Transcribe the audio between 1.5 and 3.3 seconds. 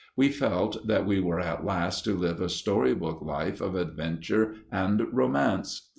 last to live a storybook